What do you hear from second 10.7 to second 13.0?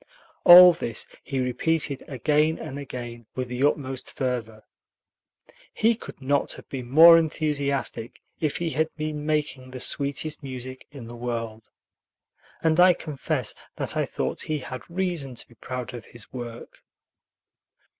in the world. And I